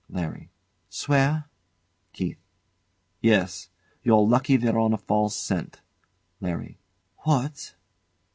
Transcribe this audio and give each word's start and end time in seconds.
LARRY. 0.09 0.49
Swear? 0.89 1.45
KEITH. 2.13 2.39
Yes. 3.21 3.69
You're 4.03 4.25
lucky 4.25 4.57
they're 4.57 4.79
on 4.79 4.93
a 4.93 4.97
false 4.97 5.35
scent. 5.35 5.79
LARRY. 6.41 6.79
What? 7.19 7.75